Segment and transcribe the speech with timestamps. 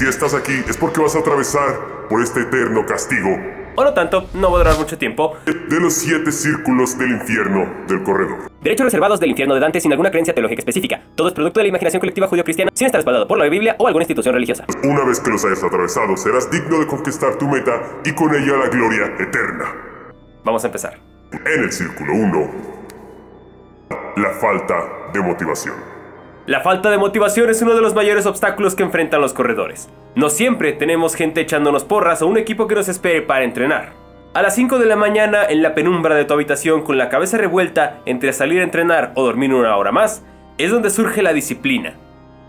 [0.00, 3.28] Si estás aquí es porque vas a atravesar por este eterno castigo
[3.74, 5.36] Por lo tanto, no va a durar mucho tiempo.
[5.44, 8.50] de los siete círculos del infierno del corredor.
[8.62, 11.02] Derechos reservados del infierno de Dante sin alguna creencia teológica específica.
[11.16, 13.86] Todo es producto de la imaginación colectiva judío-cristiana sin estar respaldado por la Biblia o
[13.86, 14.64] alguna institución religiosa.
[14.84, 18.56] Una vez que los hayas atravesado, serás digno de conquistar tu meta y con ella
[18.56, 19.66] la gloria eterna.
[20.44, 20.98] Vamos a empezar.
[21.32, 22.50] En el círculo 1,
[24.16, 25.99] la falta de motivación.
[26.46, 29.90] La falta de motivación es uno de los mayores obstáculos que enfrentan los corredores.
[30.14, 33.92] No siempre tenemos gente echándonos porras o un equipo que nos espere para entrenar.
[34.32, 37.36] A las 5 de la mañana, en la penumbra de tu habitación con la cabeza
[37.36, 40.24] revuelta entre salir a entrenar o dormir una hora más,
[40.56, 41.94] es donde surge la disciplina.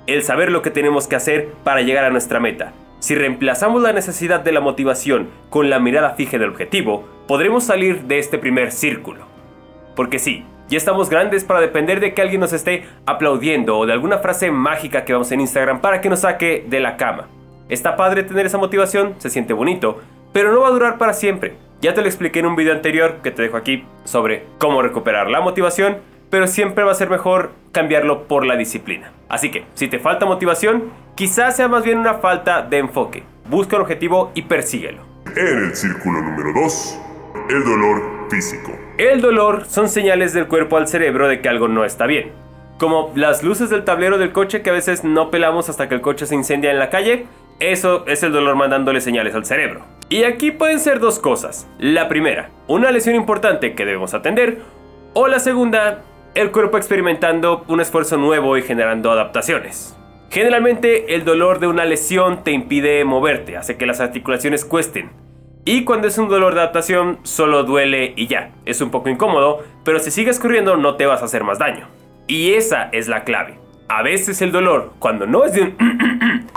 [0.07, 2.71] El saber lo que tenemos que hacer para llegar a nuestra meta.
[2.99, 8.03] Si reemplazamos la necesidad de la motivación con la mirada fija del objetivo, podremos salir
[8.03, 9.25] de este primer círculo.
[9.95, 13.91] Porque sí, ya estamos grandes para depender de que alguien nos esté aplaudiendo o de
[13.91, 17.27] alguna frase mágica que vamos en Instagram para que nos saque de la cama.
[17.67, 19.99] Está padre tener esa motivación, se siente bonito,
[20.31, 21.55] pero no va a durar para siempre.
[21.81, 25.29] Ya te lo expliqué en un video anterior que te dejo aquí sobre cómo recuperar
[25.29, 25.97] la motivación,
[26.29, 29.11] pero siempre va a ser mejor cambiarlo por la disciplina.
[29.27, 33.23] Así que, si te falta motivación, quizás sea más bien una falta de enfoque.
[33.49, 35.01] Busca un objetivo y persíguelo.
[35.35, 36.99] En el círculo número 2,
[37.49, 38.20] el dolor
[38.97, 42.31] El dolor son señales del cuerpo al cerebro de que algo no está bien.
[42.77, 46.01] Como las luces del tablero del coche que a veces no pelamos hasta que el
[46.01, 47.25] coche se incendia en la calle,
[47.59, 49.81] eso es el dolor mandándole señales al cerebro.
[50.09, 51.67] Y aquí pueden ser dos cosas.
[51.77, 54.59] La primera, una lesión importante que debemos atender.
[55.13, 56.01] O la segunda,
[56.33, 59.95] el cuerpo experimentando un esfuerzo nuevo y generando adaptaciones.
[60.29, 65.20] Generalmente el dolor de una lesión te impide moverte, hace que las articulaciones cuesten.
[65.63, 68.51] Y cuando es un dolor de adaptación, solo duele y ya.
[68.65, 71.87] Es un poco incómodo, pero si sigues corriendo no te vas a hacer más daño.
[72.27, 73.59] Y esa es la clave.
[73.87, 75.75] A veces el dolor, cuando no es de un...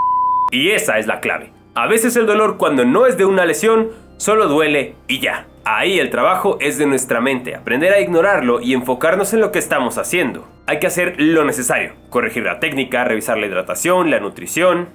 [0.52, 1.52] y esa es la clave.
[1.74, 5.48] A veces el dolor, cuando no es de una lesión, solo duele y ya.
[5.66, 9.58] Ahí el trabajo es de nuestra mente, aprender a ignorarlo y enfocarnos en lo que
[9.58, 10.46] estamos haciendo.
[10.66, 14.88] Hay que hacer lo necesario, corregir la técnica, revisar la hidratación, la nutrición,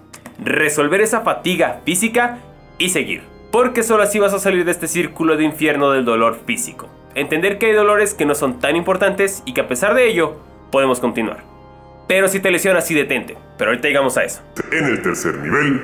[0.44, 2.40] resolver esa fatiga física
[2.78, 3.28] y seguir.
[3.52, 6.88] Porque solo así vas a salir de este círculo de infierno del dolor físico.
[7.16, 10.38] Entender que hay dolores que no son tan importantes y que a pesar de ello,
[10.72, 11.44] podemos continuar.
[12.08, 13.38] Pero si te lesionas, sí detente.
[13.58, 14.42] Pero ahorita llegamos a eso.
[14.72, 15.82] En el tercer nivel,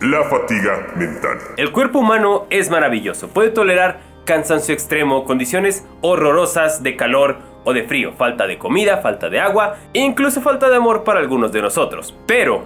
[0.00, 1.38] la fatiga mental.
[1.56, 3.28] El cuerpo humano es maravilloso.
[3.28, 9.28] Puede tolerar cansancio extremo, condiciones horrorosas de calor o de frío, falta de comida, falta
[9.28, 12.16] de agua e incluso falta de amor para algunos de nosotros.
[12.26, 12.64] Pero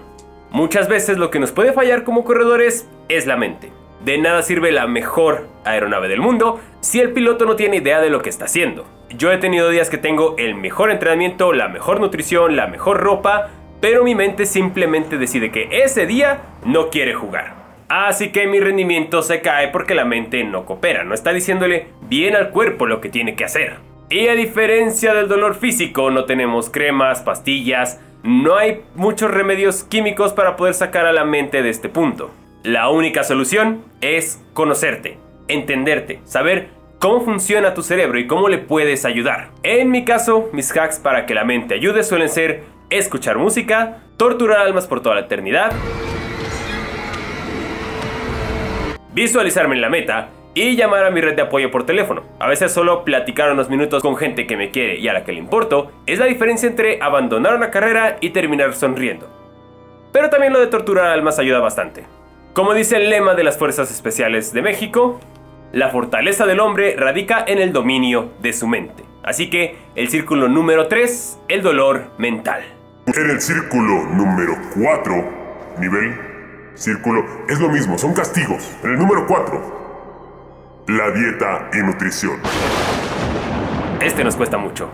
[0.50, 3.75] muchas veces lo que nos puede fallar como corredores es la mente.
[4.06, 8.08] De nada sirve la mejor aeronave del mundo si el piloto no tiene idea de
[8.08, 8.86] lo que está haciendo.
[9.10, 13.50] Yo he tenido días que tengo el mejor entrenamiento, la mejor nutrición, la mejor ropa,
[13.80, 17.56] pero mi mente simplemente decide que ese día no quiere jugar.
[17.88, 22.36] Así que mi rendimiento se cae porque la mente no coopera, no está diciéndole bien
[22.36, 23.78] al cuerpo lo que tiene que hacer.
[24.08, 30.32] Y a diferencia del dolor físico, no tenemos cremas, pastillas, no hay muchos remedios químicos
[30.32, 32.30] para poder sacar a la mente de este punto.
[32.66, 39.04] La única solución es conocerte, entenderte, saber cómo funciona tu cerebro y cómo le puedes
[39.04, 39.50] ayudar.
[39.62, 44.62] En mi caso, mis hacks para que la mente ayude suelen ser escuchar música, torturar
[44.62, 45.70] almas por toda la eternidad,
[49.14, 52.24] visualizarme en la meta y llamar a mi red de apoyo por teléfono.
[52.40, 55.30] A veces solo platicar unos minutos con gente que me quiere y a la que
[55.30, 59.30] le importo es la diferencia entre abandonar una carrera y terminar sonriendo.
[60.12, 62.15] Pero también lo de torturar almas ayuda bastante.
[62.56, 65.20] Como dice el lema de las Fuerzas Especiales de México,
[65.72, 69.04] la fortaleza del hombre radica en el dominio de su mente.
[69.22, 72.62] Así que el círculo número 3, el dolor mental.
[73.08, 76.18] En el círculo número 4, nivel
[76.72, 78.74] círculo, es lo mismo, son castigos.
[78.82, 82.40] En el número 4, la dieta y nutrición.
[84.00, 84.88] Este nos cuesta mucho.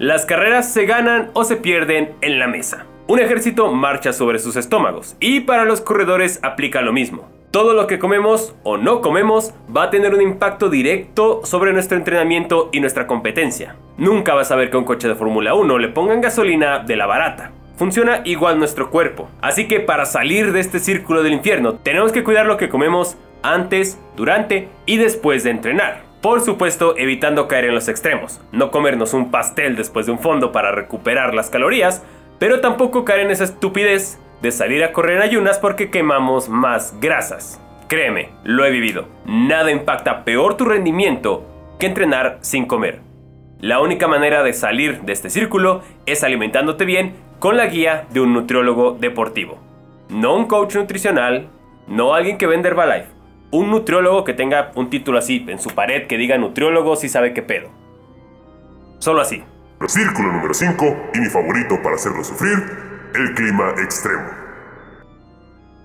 [0.00, 2.84] Las carreras se ganan o se pierden en la mesa.
[3.08, 7.28] Un ejército marcha sobre sus estómagos y para los corredores aplica lo mismo.
[7.52, 11.96] Todo lo que comemos o no comemos va a tener un impacto directo sobre nuestro
[11.96, 13.76] entrenamiento y nuestra competencia.
[13.96, 17.06] Nunca vas a ver que un coche de Fórmula 1 le pongan gasolina de la
[17.06, 17.52] barata.
[17.76, 19.28] Funciona igual nuestro cuerpo.
[19.40, 23.16] Así que para salir de este círculo del infierno, tenemos que cuidar lo que comemos
[23.40, 26.06] antes, durante y después de entrenar.
[26.22, 28.40] Por supuesto, evitando caer en los extremos.
[28.50, 32.02] No comernos un pastel después de un fondo para recuperar las calorías,
[32.38, 37.60] pero tampoco caer en esa estupidez de salir a correr ayunas porque quemamos más grasas.
[37.88, 39.06] Créeme, lo he vivido.
[39.24, 41.44] Nada impacta peor tu rendimiento
[41.78, 43.00] que entrenar sin comer.
[43.60, 48.20] La única manera de salir de este círculo es alimentándote bien con la guía de
[48.20, 49.58] un nutriólogo deportivo.
[50.08, 51.48] No un coach nutricional,
[51.86, 53.08] no alguien que vende Herbalife.
[53.50, 57.32] Un nutriólogo que tenga un título así en su pared que diga nutriólogo si sabe
[57.32, 57.70] qué pedo.
[58.98, 59.42] Solo así.
[59.84, 62.56] Círculo número 5 y mi favorito para hacerlo sufrir,
[63.14, 64.24] el clima extremo.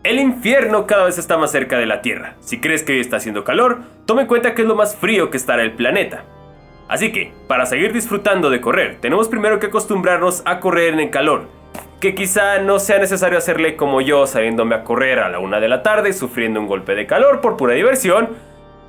[0.03, 2.35] El infierno cada vez está más cerca de la Tierra.
[2.39, 5.29] Si crees que hoy está haciendo calor, toma en cuenta que es lo más frío
[5.29, 6.23] que estará el planeta.
[6.87, 11.09] Así que, para seguir disfrutando de correr, tenemos primero que acostumbrarnos a correr en el
[11.11, 11.47] calor.
[11.99, 15.69] Que quizá no sea necesario hacerle como yo, saliéndome a correr a la una de
[15.69, 18.29] la tarde, sufriendo un golpe de calor por pura diversión,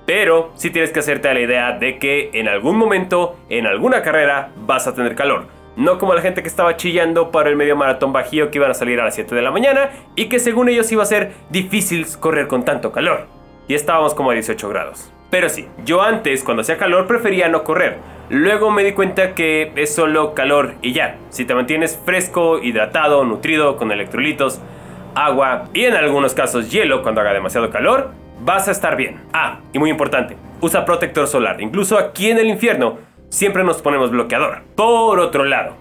[0.07, 4.51] pero sí tienes que hacerte la idea de que en algún momento, en alguna carrera,
[4.57, 5.47] vas a tener calor.
[5.77, 8.75] No como la gente que estaba chillando para el medio maratón bajío que iban a
[8.75, 12.07] salir a las 7 de la mañana y que según ellos iba a ser difícil
[12.21, 13.27] correr con tanto calor.
[13.69, 15.11] Y estábamos como a 18 grados.
[15.31, 17.97] Pero sí, yo antes cuando hacía calor prefería no correr.
[18.29, 21.17] Luego me di cuenta que es solo calor y ya.
[21.31, 24.61] Si te mantienes fresco, hidratado, nutrido, con electrolitos,
[25.15, 28.11] agua y en algunos casos hielo cuando haga demasiado calor,
[28.45, 29.21] vas a estar bien.
[29.33, 31.61] Ah, y muy importante, usa protector solar.
[31.61, 32.99] Incluso aquí en el infierno
[33.29, 34.63] siempre nos ponemos bloqueador.
[34.77, 35.75] Por otro lado,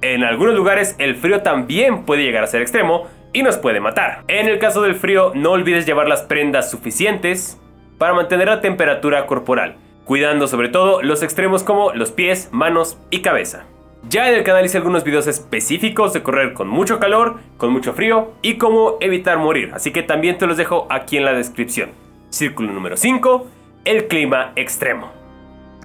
[0.00, 4.22] en algunos lugares el frío también puede llegar a ser extremo y nos puede matar.
[4.28, 7.60] En el caso del frío, no olvides llevar las prendas suficientes
[7.98, 13.20] para mantener la temperatura corporal, cuidando sobre todo los extremos como los pies, manos y
[13.20, 13.64] cabeza.
[14.04, 17.92] Ya en el canal hice algunos videos específicos de correr con mucho calor, con mucho
[17.92, 21.90] frío y cómo evitar morir, así que también te los dejo aquí en la descripción.
[22.30, 23.46] Círculo número 5,
[23.84, 25.10] el clima extremo.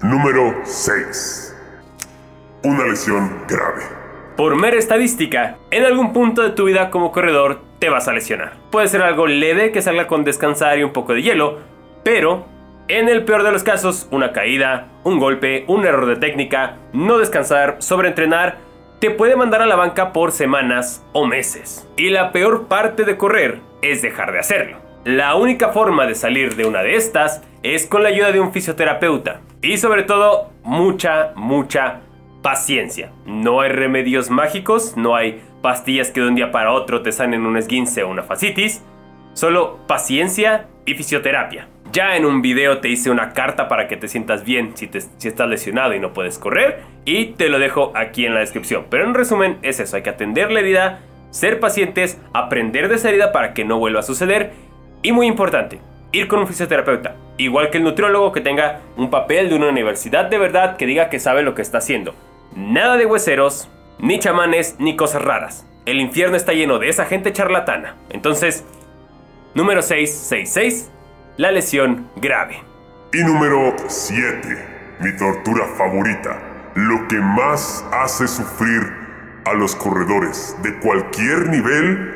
[0.01, 1.55] Número 6.
[2.63, 3.81] Una lesión grave.
[4.37, 8.57] Por mera estadística, en algún punto de tu vida como corredor te vas a lesionar.
[8.71, 11.59] Puede ser algo leve que salga con descansar y un poco de hielo,
[12.03, 12.45] pero
[12.87, 17.17] en el peor de los casos, una caída, un golpe, un error de técnica, no
[17.17, 18.57] descansar, sobreentrenar,
[18.99, 21.87] te puede mandar a la banca por semanas o meses.
[21.97, 24.77] Y la peor parte de correr es dejar de hacerlo.
[25.05, 28.53] La única forma de salir de una de estas es con la ayuda de un
[28.53, 29.41] fisioterapeuta.
[29.61, 32.01] Y sobre todo, mucha, mucha
[32.41, 33.11] paciencia.
[33.25, 37.45] No hay remedios mágicos, no hay pastillas que de un día para otro te sanen
[37.45, 38.83] un esguince o una fascitis.
[39.33, 41.67] Solo paciencia y fisioterapia.
[41.93, 45.27] Ya en un video te hice una carta para que te sientas bien si, si
[45.27, 46.81] estás lesionado y no puedes correr.
[47.05, 48.87] Y te lo dejo aquí en la descripción.
[48.89, 53.09] Pero en resumen es eso, hay que atender la herida, ser pacientes, aprender de esa
[53.09, 54.53] herida para que no vuelva a suceder.
[55.03, 55.81] Y muy importante,
[56.11, 57.15] ir con un fisioterapeuta.
[57.37, 61.11] Igual que el nutriólogo que tenga un papel de una universidad de verdad que diga
[61.11, 62.15] que sabe lo que está haciendo.
[62.55, 63.69] Nada de hueseros,
[63.99, 65.67] ni chamanes, ni cosas raras.
[65.85, 67.97] El infierno está lleno de esa gente charlatana.
[68.09, 68.65] Entonces,
[69.53, 70.89] número 666
[71.37, 72.61] la lesión grave.
[73.11, 76.39] Y número 7, mi tortura favorita,
[76.75, 78.81] lo que más hace sufrir
[79.45, 82.13] a los corredores de cualquier nivel,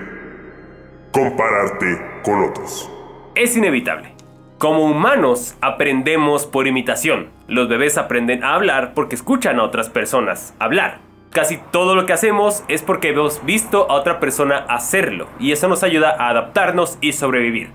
[1.12, 2.92] compararte con otros.
[3.36, 4.14] Es inevitable.
[4.58, 7.30] Como humanos aprendemos por imitación.
[7.48, 11.00] Los bebés aprenden a hablar porque escuchan a otras personas hablar.
[11.32, 15.68] Casi todo lo que hacemos es porque hemos visto a otra persona hacerlo y eso
[15.68, 17.70] nos ayuda a adaptarnos y sobrevivir.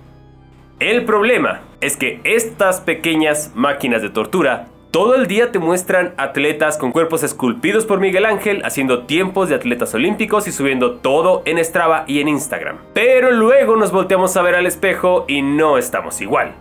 [0.79, 6.76] El problema es que estas pequeñas máquinas de tortura todo el día te muestran atletas
[6.76, 11.64] con cuerpos esculpidos por Miguel Ángel haciendo tiempos de atletas olímpicos y subiendo todo en
[11.64, 12.76] Strava y en Instagram.
[12.93, 16.52] Pero luego nos volteamos a ver al espejo y no estamos igual.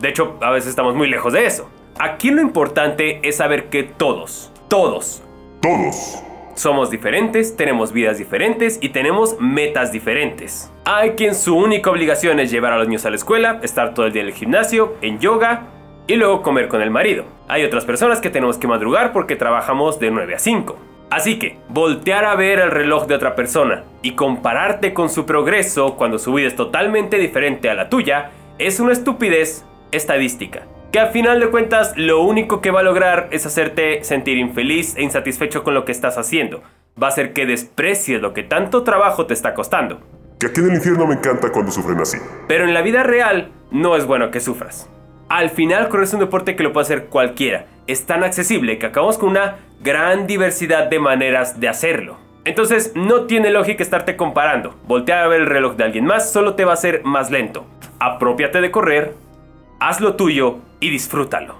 [0.00, 1.68] De hecho, a veces estamos muy lejos de eso.
[1.98, 5.22] Aquí lo importante es saber que todos, todos,
[5.60, 6.22] todos
[6.54, 10.70] somos diferentes, tenemos vidas diferentes y tenemos metas diferentes.
[10.84, 14.06] Hay quien su única obligación es llevar a los niños a la escuela, estar todo
[14.06, 15.68] el día en el gimnasio, en yoga
[16.06, 17.24] y luego comer con el marido.
[17.48, 20.78] Hay otras personas que tenemos que madrugar porque trabajamos de 9 a 5.
[21.10, 25.96] Así que, voltear a ver el reloj de otra persona y compararte con su progreso
[25.96, 31.08] cuando su vida es totalmente diferente a la tuya es una estupidez estadística que al
[31.08, 35.64] final de cuentas lo único que va a lograr es hacerte sentir infeliz e insatisfecho
[35.64, 36.62] con lo que estás haciendo.
[37.02, 40.00] Va a hacer que desprecies lo que tanto trabajo te está costando.
[40.38, 42.18] Que aquí en el infierno me encanta cuando sufren así.
[42.46, 44.90] Pero en la vida real no es bueno que sufras.
[45.30, 47.64] Al final correr es un deporte que lo puede hacer cualquiera.
[47.86, 52.18] Es tan accesible que acabamos con una gran diversidad de maneras de hacerlo.
[52.44, 54.74] Entonces no tiene lógica estarte comparando.
[54.86, 57.64] Voltear a ver el reloj de alguien más solo te va a hacer más lento.
[57.98, 59.14] Apropiate de correr
[59.82, 61.54] haz lo tuyo y disfrútalo.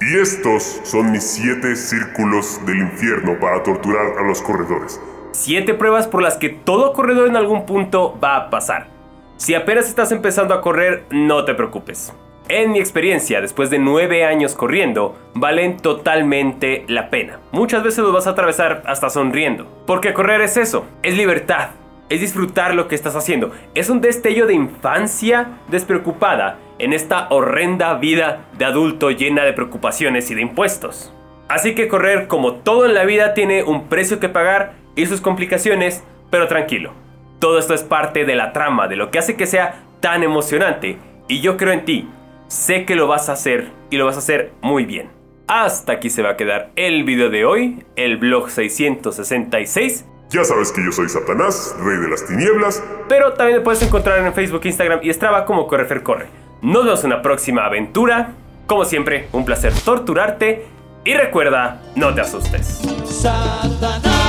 [0.00, 4.98] Y estos son mis siete círculos del infierno para torturar a los corredores.
[5.32, 8.88] Siete pruebas por las que todo corredor en algún punto va a pasar.
[9.36, 12.14] Si apenas estás empezando a correr, no te preocupes.
[12.48, 17.38] En mi experiencia, después de nueve años corriendo, valen totalmente la pena.
[17.52, 19.66] Muchas veces los vas a atravesar hasta sonriendo.
[19.86, 21.70] Porque correr es eso, es libertad.
[22.10, 23.52] Es disfrutar lo que estás haciendo.
[23.74, 30.30] Es un destello de infancia despreocupada en esta horrenda vida de adulto llena de preocupaciones
[30.30, 31.14] y de impuestos.
[31.48, 35.20] Así que correr como todo en la vida tiene un precio que pagar y sus
[35.20, 36.92] complicaciones, pero tranquilo.
[37.38, 40.98] Todo esto es parte de la trama, de lo que hace que sea tan emocionante.
[41.28, 42.08] Y yo creo en ti.
[42.48, 45.10] Sé que lo vas a hacer y lo vas a hacer muy bien.
[45.46, 50.06] Hasta aquí se va a quedar el video de hoy, el blog 666.
[50.30, 52.82] Ya sabes que yo soy Satanás, rey de las tinieblas.
[53.08, 56.28] Pero también me puedes encontrar en Facebook, Instagram y Strava como Correfer Corre.
[56.62, 58.34] Nos vemos en una próxima aventura.
[58.66, 60.66] Como siempre, un placer torturarte
[61.04, 62.80] y recuerda, no te asustes.
[63.04, 64.19] Satanás.